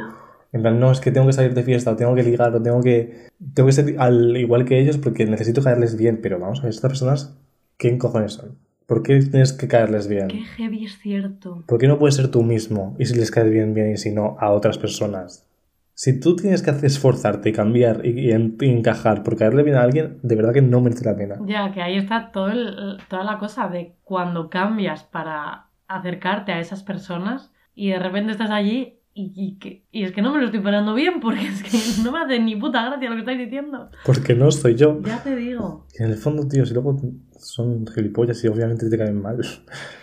[0.52, 2.62] En plan, no, es que tengo que salir de fiesta, o tengo que ligar, o
[2.62, 3.26] tengo que...
[3.54, 6.20] Tengo que ser al igual que ellos porque necesito caerles bien.
[6.22, 7.36] Pero vamos a ver, estas personas,
[7.76, 8.56] ¿quién cojones son?
[8.86, 10.28] ¿Por qué tienes que caerles bien?
[10.28, 11.62] Qué heavy es cierto.
[11.66, 12.94] ¿Por qué no puedes ser tú mismo?
[12.98, 15.48] Y si les caes bien, bien, y si no, a otras personas.
[15.94, 19.76] Si tú tienes que esforzarte y cambiar y, y en- y encajar por caerle bien
[19.76, 21.36] a alguien, de verdad que no merece la pena.
[21.46, 26.58] Ya, que ahí está todo el- toda la cosa de cuando cambias para acercarte a
[26.60, 30.40] esas personas y de repente estás allí y, y que, y es que no me
[30.40, 33.20] lo estoy parando bien porque es que no me hace ni puta gracia lo que
[33.20, 33.90] estáis diciendo.
[34.04, 35.00] Porque no soy yo.
[35.02, 35.86] Ya te digo.
[35.98, 36.98] Y en el fondo, tío, si luego
[37.38, 39.38] son gilipollas y obviamente te caen mal.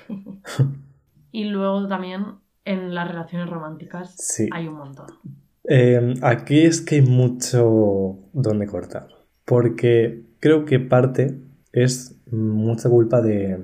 [1.33, 2.25] Y luego también
[2.65, 4.49] en las relaciones románticas Sí.
[4.51, 5.07] hay un montón.
[5.63, 9.07] Eh, aquí es que hay mucho donde cortar.
[9.45, 11.39] Porque creo que parte
[11.71, 13.59] es mucha culpa de,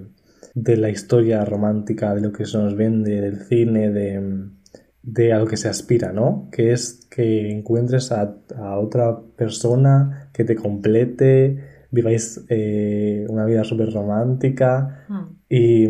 [0.53, 4.47] de la historia romántica, de lo que se nos vende, del cine, de,
[5.09, 6.49] de a lo que se aspira, ¿no?
[6.51, 13.63] Que es que encuentres a, a otra persona que te complete, viváis eh, una vida
[13.63, 15.23] súper romántica Hmm.
[15.49, 15.87] y,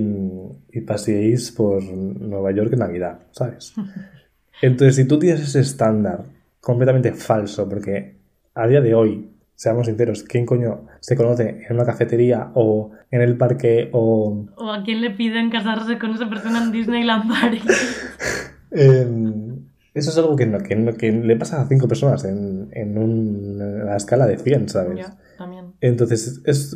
[0.71, 3.73] y paseéis por Nueva York en Navidad, ¿sabes?
[4.61, 6.25] Entonces, si tú tienes ese estándar
[6.61, 8.17] completamente falso, porque
[8.53, 13.21] a día de hoy, seamos sinceros, ¿quién coño se conoce en una cafetería o en
[13.21, 17.63] el parque o O a quién le piden casarse con esa persona en Disneyland Paris.
[18.71, 19.57] Em,
[19.93, 22.97] eso es algo que, no- que, no- que le pasa a cinco personas en, en
[22.97, 24.89] un- en la escala de 100, ¿sabes?
[25.37, 25.65] también.
[25.81, 26.75] Entonces, es,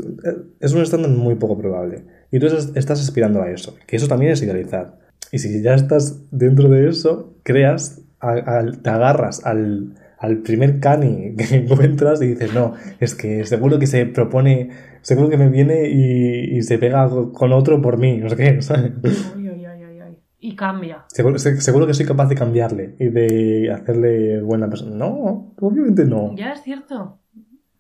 [0.60, 2.04] es un estándar muy poco probable.
[2.32, 5.00] Y tú estás, aspirando a eso, que eso también es idealizar.
[5.32, 10.80] Y si ya estás dentro de eso, creas, a- al- te agarras al, al primer
[10.80, 14.70] cani que encuentras y dices, no, es que seguro que se propone,
[15.02, 18.62] seguro que me viene y, y se pega con otro por mí, no sé qué,
[18.62, 18.92] ¿sabes?
[20.44, 21.06] Y cambia.
[21.08, 24.96] Seguro, se- seguro que soy capaz de cambiarle y de hacerle buena persona.
[24.96, 26.36] No, obviamente no.
[26.36, 27.20] Ya es cierto.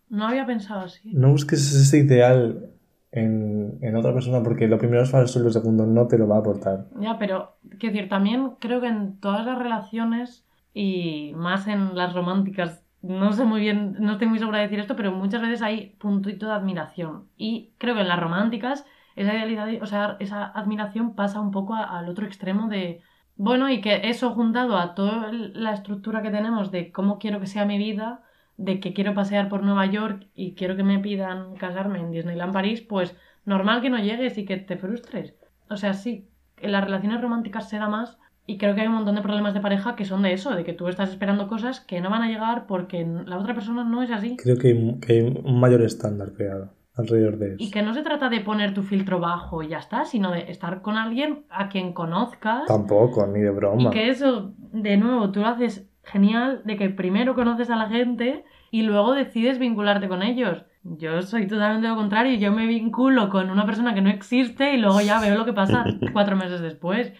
[0.09, 1.11] No había pensado así.
[1.13, 2.69] No busques ese ideal
[3.11, 6.27] en, en otra persona porque lo primero es falso y lo segundo no te lo
[6.27, 6.85] va a aportar.
[6.99, 12.13] Ya, pero, quiero decir, también creo que en todas las relaciones y más en las
[12.13, 15.61] románticas, no sé muy bien, no estoy muy segura de decir esto, pero muchas veces
[15.63, 17.23] hay puntito de admiración.
[17.37, 21.75] Y creo que en las románticas esa idealidad, o sea, esa admiración pasa un poco
[21.75, 23.01] al otro extremo de,
[23.35, 27.47] bueno, y que eso juntado a toda la estructura que tenemos de cómo quiero que
[27.47, 28.23] sea mi vida,
[28.57, 32.53] de que quiero pasear por Nueva York y quiero que me pidan casarme en Disneyland
[32.53, 35.33] París, pues normal que no llegues y que te frustres.
[35.69, 38.93] O sea, sí, en las relaciones románticas se da más y creo que hay un
[38.93, 41.79] montón de problemas de pareja que son de eso, de que tú estás esperando cosas
[41.79, 44.37] que no van a llegar porque la otra persona no es así.
[44.37, 47.71] Creo que hay, que hay un mayor estándar creado alrededor de Y eso.
[47.73, 50.81] que no se trata de poner tu filtro bajo y ya está, sino de estar
[50.81, 53.89] con alguien a quien conozcas Tampoco, ni de y broma.
[53.91, 58.43] que eso, de nuevo, tú lo haces genial, de que primero conoces a la gente
[58.71, 60.63] y luego decides vincularte con ellos.
[60.83, 64.77] Yo soy totalmente lo contrario, yo me vinculo con una persona que no existe y
[64.77, 67.13] luego ya veo lo que pasa cuatro meses después.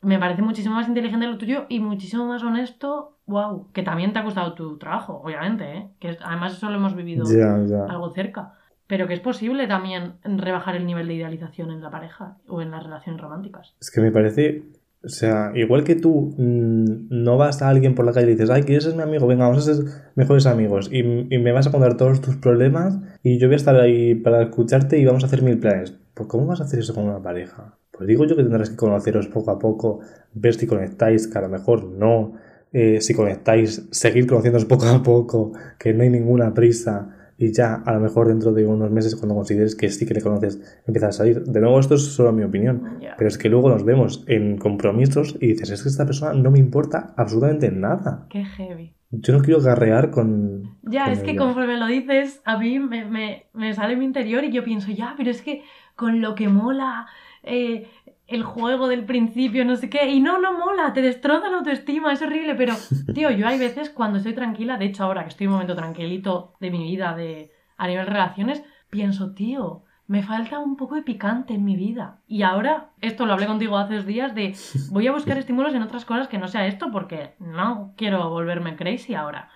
[0.00, 3.18] Me parece muchísimo más inteligente lo tuyo y muchísimo más honesto.
[3.26, 5.90] Wow, que también te ha costado tu trabajo, obviamente, ¿eh?
[5.98, 7.84] Que además eso lo hemos vivido Ya, ya.
[7.84, 8.54] algo cerca.
[8.90, 12.72] Pero que es posible también rebajar el nivel de idealización en la pareja o en
[12.72, 13.72] las relaciones románticas.
[13.80, 14.64] Es que me parece,
[15.04, 18.50] o sea, igual que tú mm, no vas a alguien por la calle y dices,
[18.50, 19.28] ay, ¿quieres ser mi amigo?
[19.28, 19.84] Venga, vamos a ser
[20.16, 20.90] mejores amigos.
[20.92, 24.16] Y, y me vas a contar todos tus problemas y yo voy a estar ahí
[24.16, 25.96] para escucharte y vamos a hacer mil planes.
[26.14, 27.78] Pues ¿cómo vas a hacer eso con una pareja?
[27.92, 30.00] Pues digo yo que tendrás que conoceros poco a poco,
[30.34, 32.32] ver si conectáis, que a lo mejor no.
[32.72, 37.16] Eh, si conectáis, seguir conociéndoos poco a poco, que no hay ninguna prisa.
[37.42, 40.20] Y ya, a lo mejor dentro de unos meses, cuando consideres que sí que le
[40.20, 41.42] conoces, empieza a salir.
[41.42, 42.98] De nuevo, esto es solo mi opinión.
[43.00, 43.14] Ya.
[43.16, 46.50] Pero es que luego nos vemos en compromisos y dices, es que esta persona no
[46.50, 48.26] me importa absolutamente nada.
[48.28, 48.94] Qué heavy.
[49.10, 50.76] Yo no quiero garrear con...
[50.82, 51.40] Ya, con es que ella.
[51.40, 55.14] conforme lo dices, a mí me, me, me sale mi interior y yo pienso, ya,
[55.16, 55.62] pero es que
[55.96, 57.06] con lo que mola
[57.42, 57.86] eh,
[58.30, 62.12] el juego del principio, no sé qué, y no, no mola, te destroza la autoestima,
[62.12, 62.74] es horrible, pero,
[63.14, 65.74] tío, yo hay veces cuando estoy tranquila, de hecho ahora que estoy en un momento
[65.74, 71.02] tranquilito de mi vida, de a nivel relaciones, pienso, tío, me falta un poco de
[71.02, 72.20] picante en mi vida.
[72.26, 74.54] Y ahora, esto lo hablé contigo hace dos días, de
[74.90, 78.76] voy a buscar estímulos en otras cosas que no sea esto porque no quiero volverme
[78.76, 79.48] crazy ahora.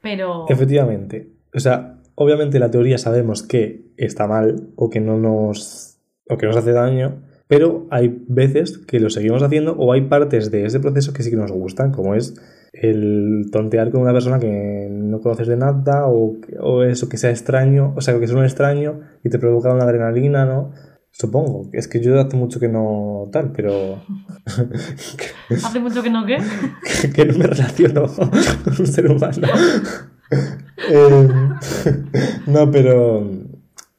[0.00, 0.46] Pero...
[0.48, 1.32] Efectivamente.
[1.54, 6.46] O sea, obviamente la teoría sabemos que está mal o que no nos, o que
[6.46, 10.78] nos hace daño, pero hay veces que lo seguimos haciendo o hay partes de ese
[10.78, 12.40] proceso que sí que nos gustan, como es
[12.72, 17.30] el tontear con una persona que no conoces de nada o, o eso que sea
[17.30, 20.70] extraño, o sea, que es un extraño y te provoca una adrenalina, ¿no?
[21.10, 24.00] Supongo, es que yo hace mucho que no tal, pero...
[25.50, 26.38] ¿Hace mucho que no qué?
[27.14, 28.30] que no me relaciono con
[28.78, 29.48] un ser humano.
[30.88, 31.28] Eh,
[32.46, 33.28] no, pero,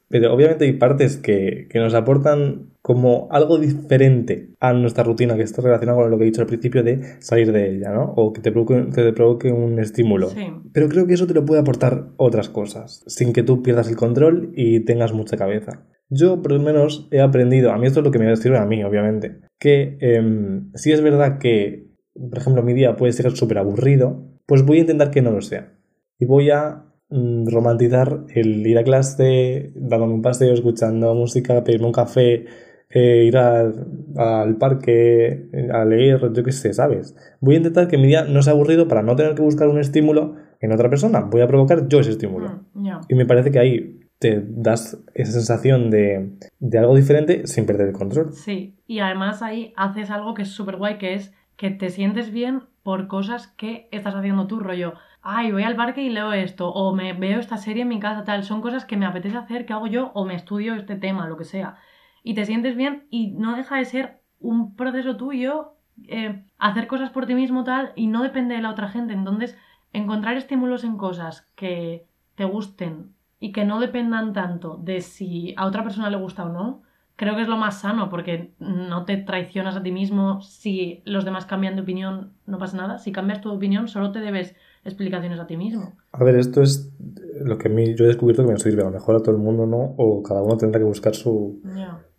[0.08, 5.44] pero obviamente hay partes que, que, nos aportan como algo diferente a nuestra rutina que
[5.44, 8.14] está relacionado con lo que he dicho al principio de salir de ella, ¿no?
[8.16, 10.30] O que te provoque, te provoque un estímulo.
[10.30, 10.48] Sí.
[10.74, 13.96] Pero creo que eso te lo puede aportar otras cosas, sin que tú pierdas el
[13.96, 15.86] control y tengas mucha cabeza.
[16.10, 18.66] Yo, por lo menos, he aprendido, a mí esto es lo que me sirve a
[18.66, 23.60] mí, obviamente, que eh, si es verdad que, por ejemplo, mi día puede ser súper
[23.60, 25.78] aburrido, pues voy a intentar que no lo sea
[26.22, 31.88] y voy a mm, romantizar el ir a clase, dándome un paseo, escuchando música, pedirme
[31.88, 32.46] un café,
[32.94, 37.16] eh, ir al, al parque, a leer, yo qué sé, ¿sabes?
[37.40, 39.80] Voy a intentar que mi día no sea aburrido para no tener que buscar un
[39.80, 41.22] estímulo en otra persona.
[41.22, 42.64] Voy a provocar yo ese estímulo.
[42.74, 42.90] Mm.
[43.10, 47.88] Y me parece que ahí te das esa sensación de, de algo diferente sin perder
[47.88, 48.34] el control.
[48.34, 52.32] Sí, y además ahí haces algo que es súper guay, que es que te sientes
[52.32, 56.70] bien por cosas que estás haciendo tú, rollo ay, voy al parque y leo esto,
[56.70, 59.66] o me veo esta serie en mi casa, tal, son cosas que me apetece hacer,
[59.66, 61.78] que hago yo, o me estudio este tema, lo que sea.
[62.24, 65.74] Y te sientes bien y no deja de ser un proceso tuyo,
[66.08, 69.14] eh, hacer cosas por ti mismo, tal, y no depende de la otra gente.
[69.14, 69.58] Entonces,
[69.94, 72.06] encontrar estímulos en cosas que
[72.36, 76.50] te gusten y que no dependan tanto de si a otra persona le gusta o
[76.50, 76.82] no,
[77.16, 80.42] creo que es lo más sano, porque no te traicionas a ti mismo.
[80.42, 82.98] Si los demás cambian de opinión, no pasa nada.
[82.98, 85.94] Si cambias tu opinión, solo te debes explicaciones a ti mismo.
[86.12, 86.92] A ver, esto es
[87.40, 88.82] lo que a mí, yo he descubierto que me sirve.
[88.82, 91.62] A lo mejor a todo el mundo no, o cada uno tendrá que buscar su.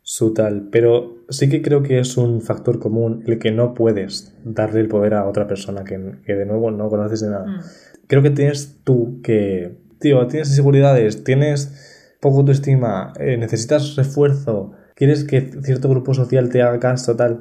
[0.02, 0.68] Su tal.
[0.70, 4.88] Pero sí que creo que es un factor común el que no puedes darle el
[4.88, 7.46] poder a otra persona que, que de nuevo no conoces de nada.
[7.46, 7.60] Mm.
[8.06, 15.24] Creo que tienes tú que, tío, tienes inseguridades, tienes poco autoestima, eh, necesitas refuerzo, quieres
[15.24, 17.40] que cierto grupo social te haga caso, tal.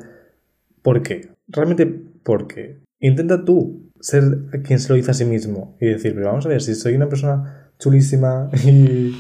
[0.82, 1.30] ¿Por qué?
[1.48, 2.82] Realmente, ¿por qué?
[3.00, 4.24] Intenta tú ser
[4.64, 6.96] quien se lo dice a sí mismo y decir, pero vamos a ver, si soy
[6.96, 9.18] una persona chulísima y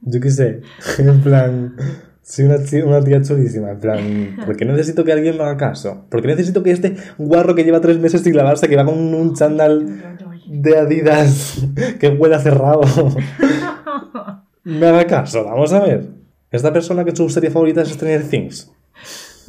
[0.00, 0.62] yo qué sé,
[0.98, 1.76] en plan,
[2.24, 5.56] soy una, chi- una tía chulísima, en plan, ¿por qué necesito que alguien me haga
[5.56, 6.06] caso?
[6.10, 8.98] ¿Por qué necesito que este guarro que lleva tres meses sin lavarse, que va con
[8.98, 9.86] un chándal
[10.46, 11.64] de Adidas
[12.00, 12.80] que huele a cerrado,
[14.64, 15.44] me haga caso?
[15.44, 16.08] Vamos a ver.
[16.50, 18.72] Esta persona que su serie favorita es Stranger Things.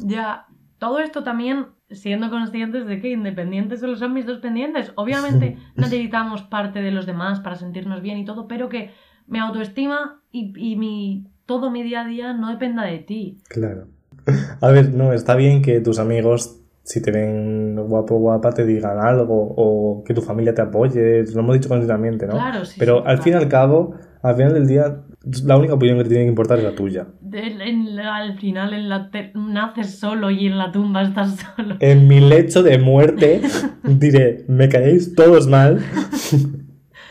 [0.00, 0.46] Ya,
[0.78, 4.92] todo esto también siendo conscientes de que independientes solo son mis dos pendientes.
[4.96, 8.90] Obviamente necesitamos parte de los demás para sentirnos bien y todo, pero que
[9.28, 13.38] mi autoestima y, y mi, todo mi día a día no dependa de ti.
[13.48, 13.86] Claro.
[14.60, 18.64] A ver, no, está bien que tus amigos, si te ven guapo o guapa, te
[18.66, 21.24] digan algo o que tu familia te apoye.
[21.32, 22.32] Lo hemos dicho continuamente, ¿no?
[22.34, 23.44] Claro, sí, Pero sí, al fin y claro.
[23.44, 25.02] al cabo, al final del día,
[25.44, 27.06] la única opinión que te tiene que importar es la tuya.
[27.32, 31.76] En al final en la te- naces solo y en la tumba estás solo.
[31.80, 33.40] En mi lecho de muerte
[33.84, 35.80] diré, me caéis todos mal,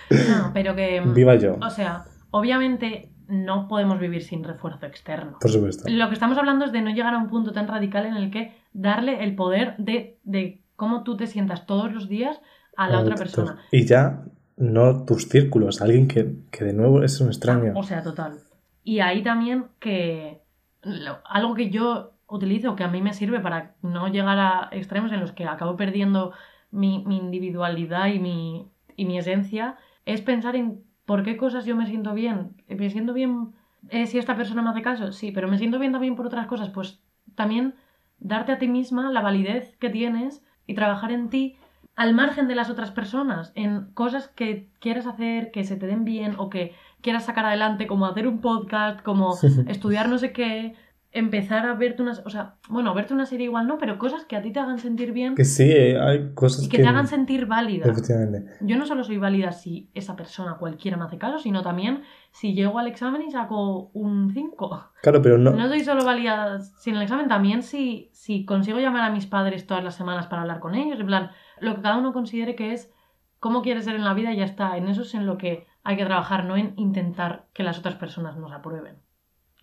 [0.10, 1.02] No, pero que...
[1.13, 5.38] viva yo, O sea, obviamente no podemos vivir sin refuerzo externo.
[5.39, 5.83] por supuesto.
[5.89, 8.31] Lo que estamos hablando es de no llegar a un punto tan radical en el
[8.31, 12.39] que darle el poder de, de cómo tú te sientas todos los días
[12.77, 13.57] a la otra persona.
[13.71, 14.23] Y ya,
[14.57, 17.73] no tus círculos, alguien que, que de nuevo es un extraño.
[17.75, 18.39] O sea, total.
[18.83, 20.41] Y ahí también que
[20.83, 25.11] lo- algo que yo utilizo, que a mí me sirve para no llegar a extremos
[25.11, 26.33] en los que acabo perdiendo
[26.71, 31.76] mi, mi individualidad y mi, y mi esencia, es pensar en por qué cosas yo
[31.76, 32.56] me siento bien.
[32.68, 33.54] Me siento bien
[33.89, 36.48] eh, si esta persona me hace caso, sí, pero me siento bien también por otras
[36.48, 36.70] cosas.
[36.70, 37.00] Pues
[37.36, 37.76] también
[38.20, 41.58] darte a ti misma la validez que tienes y trabajar en ti
[41.96, 46.04] al margen de las otras personas, en cosas que quieras hacer, que se te den
[46.04, 49.36] bien o que quieras sacar adelante, como hacer un podcast, como
[49.68, 50.76] estudiar no sé qué,
[51.15, 54.36] empezar a verte unas, o sea, bueno, verte una serie igual no, pero cosas que
[54.36, 57.08] a ti te hagan sentir bien Que sí, eh, hay cosas y que te hagan
[57.08, 57.89] sentir válida.
[57.89, 58.51] Efectivamente.
[58.60, 62.54] Yo no solo soy válida si esa persona cualquiera me hace caso, sino también si
[62.54, 64.91] llego al examen y saco un 5.
[65.01, 69.10] Claro, pero no, No soy solo válida sin el examen, también si, si consigo llamar
[69.10, 71.97] a mis padres todas las semanas para hablar con ellos, en plan, lo que cada
[71.97, 72.91] uno considere que es
[73.39, 74.75] cómo quieres ser en la vida y ya está.
[74.75, 77.95] En eso es en lo que hay que trabajar, no en intentar que las otras
[77.95, 79.05] personas nos aprueben.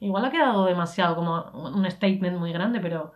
[0.03, 1.45] Igual ha quedado demasiado como
[1.77, 3.13] un statement muy grande, pero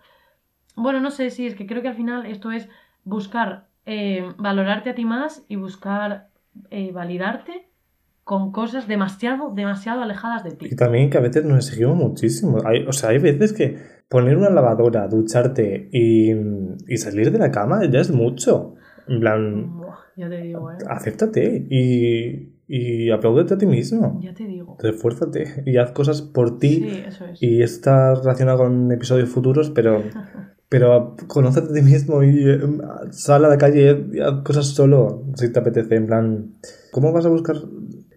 [0.76, 2.68] bueno, no sé si es que creo que al final esto es
[3.02, 6.28] buscar eh, valorarte a ti más y buscar
[6.70, 7.68] eh, validarte
[8.22, 10.68] con cosas demasiado, demasiado alejadas de ti.
[10.70, 12.58] Y también que a veces nos exigimos muchísimo.
[12.64, 16.30] Hay, o sea, hay veces que poner una lavadora, ducharte y,
[16.86, 18.74] y salir de la cama ya es mucho.
[19.08, 20.76] En plan, Buah, ya te digo, ¿eh?
[20.88, 24.18] acéptate y, y apláudete a ti mismo.
[24.22, 24.76] Ya te digo.
[24.80, 26.80] Refuérzate y haz cosas por ti.
[26.80, 27.42] Sí, eso es.
[27.42, 30.02] Y está relacionado con episodios futuros, pero,
[30.68, 32.60] pero conócete a ti mismo y eh,
[33.10, 35.94] sal a la calle y haz cosas solo si te apetece.
[35.94, 36.54] En plan,
[36.92, 37.56] ¿cómo vas a buscar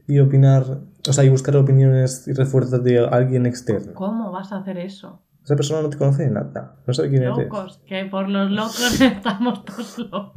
[0.08, 0.82] y opinar?
[1.08, 3.94] O sea, y buscar opiniones y refuerzos de alguien externo.
[3.94, 5.22] ¿Cómo vas a hacer eso?
[5.44, 6.76] Esa persona no te conoce de nada.
[6.86, 7.38] No sabe quién eres.
[7.38, 10.34] Locos, que por los locos estamos todos locos.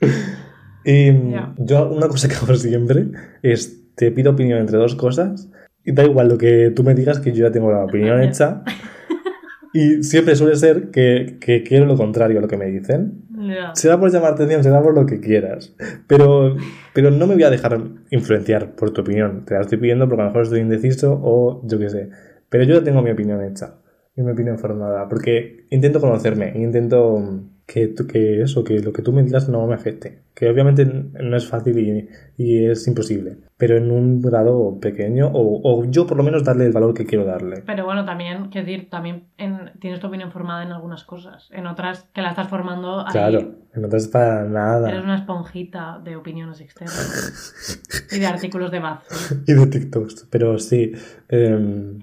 [0.84, 1.54] Y Ya.
[1.58, 3.06] yo una cosa que hago siempre
[3.42, 5.50] es te pido opinión entre dos cosas
[5.84, 8.24] y da igual lo que tú me digas que yo ya tengo la opinión Ya.
[8.28, 8.62] hecha
[9.74, 13.22] y siempre suele ser que, que quiero lo contrario a lo que me dicen.
[13.38, 13.74] Ya.
[13.74, 15.74] Será por llamar atención, será por lo que quieras,
[16.06, 16.56] pero,
[16.94, 19.44] pero no me voy a dejar influenciar por tu opinión.
[19.44, 22.10] Te la estoy pidiendo porque a lo mejor estoy indeciso o yo qué sé.
[22.48, 23.74] Pero yo ya tengo mi opinión hecha
[24.14, 29.12] y mi opinión formada porque intento conocerme, intento que, que eso, que lo que tú
[29.12, 30.22] me digas no me afecte.
[30.34, 32.08] Que obviamente no es fácil y,
[32.42, 36.64] y es imposible, pero en un grado pequeño o, o yo por lo menos darle
[36.66, 37.62] el valor que quiero darle.
[37.66, 41.48] Pero bueno, también, quiero decir, también en- tienes tu opinión formada en algunas cosas.
[41.52, 43.12] En otras que la estás formando ahí.
[43.12, 44.88] Claro, no te es para nada.
[44.88, 49.34] Eres una esponjita de opiniones externas y de artículos de Bazzi.
[49.46, 50.28] y de TikToks.
[50.30, 50.92] Pero sí,
[51.28, 51.98] em,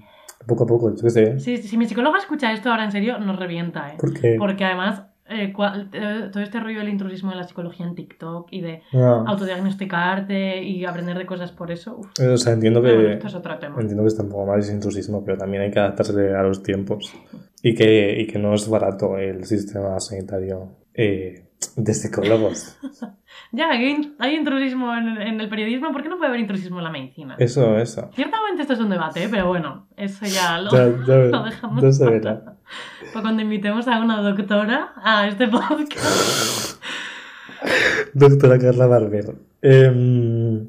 [0.46, 1.40] poco a poco, yo qué sé.
[1.40, 3.96] Sí, si mi psicóloga escucha esto ahora en serio, nos revienta, ¿eh?
[3.98, 4.36] ¿Por qué?
[4.38, 5.54] Porque además, eh,
[5.92, 10.62] eh, todo este rollo del intrusismo de la psicología en TikTok y de Ah, autodiagnosticarte
[10.62, 13.58] y aprender de cosas por eso, uf, o sea, entiendo bueno, que, esto es otro
[13.58, 13.76] tema.
[13.80, 16.62] entiendo que está un poco mal ese intrusismo, pero también hay que adaptarse a los
[16.62, 17.12] tiempos.
[17.62, 21.44] Y que, y que no es barato el sistema sanitario eh,
[21.76, 22.76] de psicólogos.
[23.52, 26.78] Ya, hay, in- hay intrusismo en, en el periodismo, ¿por qué no puede haber intrusismo
[26.78, 27.34] en la medicina?
[27.38, 28.08] Eso, eso.
[28.14, 29.28] Ciertamente esto es un debate, ¿eh?
[29.28, 32.56] pero bueno, eso ya lo, Ya, ya, lo dejamos ya se verá.
[33.12, 36.80] para cuando invitemos a una doctora a este podcast.
[38.14, 39.34] Doctora Carla Barber.
[39.62, 40.68] Em,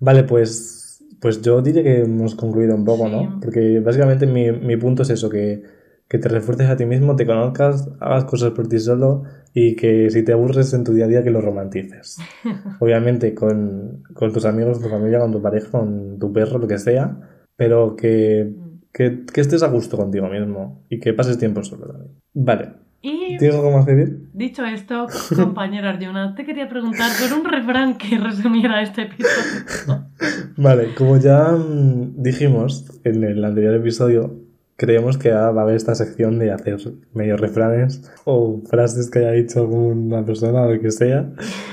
[0.00, 3.12] vale, pues, pues yo diría que hemos concluido un poco, Sí.
[3.12, 3.40] ¿no?
[3.40, 5.62] Porque básicamente mi, mi punto es eso, que,
[6.08, 9.22] que te refuerces a ti mismo, te conozcas, hagas cosas por ti solo
[9.54, 12.18] y que si te aburres en tu día a día que lo romantices.
[12.80, 16.78] Obviamente con, con tus amigos, tu familia, con tu pareja, con tu perro, lo que
[16.78, 17.16] sea,
[17.56, 18.52] pero que,
[18.94, 22.12] que, que estés a gusto contigo mismo y que pases tiempo solo también.
[22.32, 22.68] Vale,
[23.02, 24.28] Y ¿tienes algo más que decir?
[24.32, 30.06] dicho esto, compañera Arjuna, te quería preguntar por un refrán que resumiera este episodio.
[30.56, 34.36] Vale, como ya mm, dijimos en el anterior episodio,
[34.76, 36.78] creemos que va a haber esta sección de hacer
[37.12, 41.30] medio refranes o frases que haya dicho alguna persona o lo que sea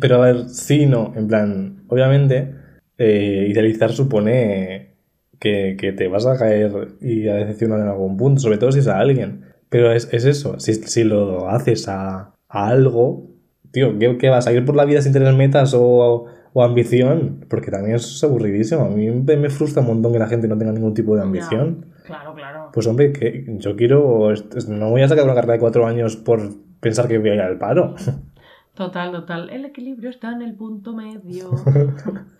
[0.00, 2.54] pero a ver, sí, no, en plan, obviamente,
[2.98, 4.94] eh, idealizar supone
[5.40, 8.78] que, que te vas a caer y a decepcionar en algún punto, sobre todo si
[8.80, 9.44] es a alguien.
[9.68, 13.30] Pero es, es eso, si, si lo haces a, a algo,
[13.72, 17.44] tío, ¿qué, qué vas a ir por la vida sin tener metas o, o ambición?
[17.48, 18.84] Porque también es aburridísimo.
[18.84, 21.22] A mí me, me frustra un montón que la gente no tenga ningún tipo de
[21.22, 21.86] ambición.
[22.04, 22.70] Claro, claro.
[22.72, 24.32] Pues hombre, que yo quiero.
[24.68, 26.40] No voy a sacar una carrera de cuatro años por
[26.80, 27.94] pensar que voy a ir al paro.
[28.74, 29.50] Total, total.
[29.50, 31.52] El equilibrio está en el punto medio.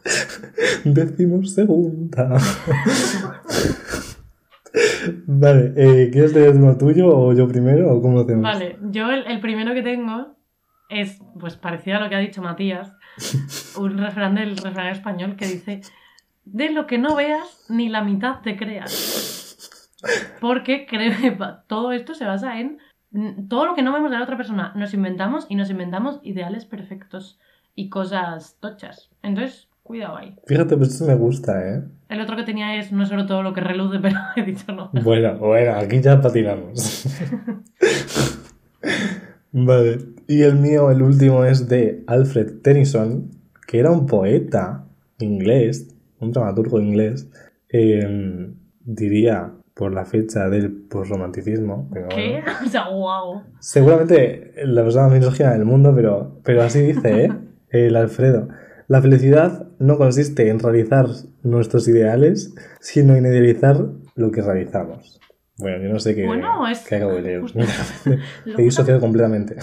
[0.85, 2.29] Decimos segunda.
[5.27, 8.43] Vale, eh, ¿quieres leer uno tuyo o yo primero o cómo hacemos?
[8.43, 10.35] Vale, yo el, el primero que tengo
[10.89, 12.93] es, pues parecido a lo que ha dicho Matías,
[13.79, 15.83] un refrán del refrán español que dice,
[16.45, 19.24] de lo que no veas, ni la mitad te creas.
[20.41, 22.79] Porque creo que pa- todo esto se basa en
[23.49, 24.73] todo lo que no vemos de la otra persona.
[24.75, 27.39] Nos inventamos y nos inventamos ideales perfectos
[27.75, 29.11] y cosas tochas.
[29.23, 30.35] Entonces, cuidado ahí.
[30.47, 31.83] Fíjate, pues esto me gusta, ¿eh?
[32.09, 34.91] El otro que tenía es no sobre todo lo que reluce, pero he dicho no.
[34.93, 37.07] Bueno, bueno, aquí ya patinamos.
[39.53, 43.31] vale, y el mío, el último, es de Alfred Tennyson,
[43.67, 44.85] que era un poeta
[45.19, 47.31] inglés, un dramaturgo inglés,
[47.69, 51.91] eh, diría por la fecha del posromanticismo.
[51.93, 52.01] ¿Qué?
[52.01, 52.53] bueno.
[52.65, 53.43] O sea, wow.
[53.59, 57.33] Seguramente la persona más misógina del mundo, pero, pero así dice, ¿eh?
[57.71, 58.49] El Alfredo.
[58.87, 61.07] La felicidad no consiste en realizar
[61.43, 63.77] nuestros ideales, sino en idealizar
[64.15, 65.21] lo que realizamos.
[65.59, 67.43] Bueno, yo no sé qué, Bueno, es qué acabo de leer.
[68.57, 69.57] disociado completamente.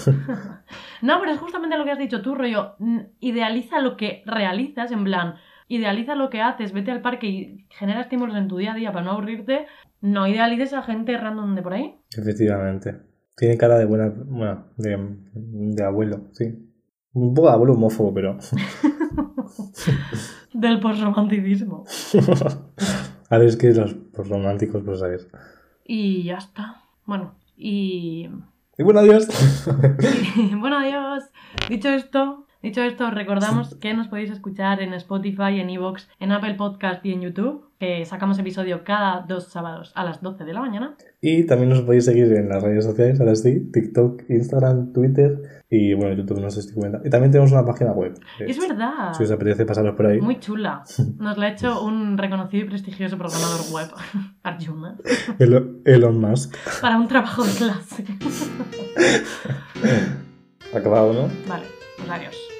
[1.01, 2.75] No, pero es justamente lo que has dicho tú, rollo.
[3.19, 5.35] Idealiza lo que realizas, en plan,
[5.67, 8.91] idealiza lo que haces, vete al parque y genera estímulos en tu día a día
[8.91, 9.67] para no aburrirte.
[10.01, 11.95] No idealices a gente random de por ahí.
[12.17, 12.99] Efectivamente.
[13.35, 14.09] Tiene cara de buena.
[14.09, 14.97] Bueno, de,
[15.33, 16.67] de abuelo, sí.
[17.13, 18.37] Un poco de abuelo homófobo, pero.
[20.53, 21.85] Del postromanticismo.
[23.29, 25.21] A ver, es que los románticos, pues a ver.
[25.85, 26.83] Y ya está.
[27.05, 28.29] Bueno, y...
[28.77, 29.25] Y bueno, adiós.
[30.35, 31.23] y bueno, adiós.
[31.69, 36.31] Dicho esto, dicho esto, os recordamos que nos podéis escuchar en Spotify, en Evox, en
[36.31, 40.53] Apple Podcast y en YouTube, que sacamos episodio cada dos sábados a las 12 de
[40.53, 40.95] la mañana.
[41.21, 45.93] Y también nos podéis seguir en las redes sociales, ahora sí, TikTok, Instagram, Twitter y
[45.93, 46.99] bueno, YouTube no sé si cuenta.
[47.03, 48.19] Y también tenemos una página web.
[48.39, 49.13] Es verdad.
[49.13, 50.19] Si os apetece pasaros por ahí.
[50.19, 50.83] Muy chula.
[51.17, 53.87] Nos la ha hecho un reconocido y prestigioso programador web,
[54.43, 54.97] Arjuna,
[55.39, 56.55] Elon Musk.
[56.81, 58.05] para un trabajo de clase.
[60.75, 61.29] Acabado, ¿no?
[61.47, 61.65] Vale,
[61.97, 62.50] pues adiós.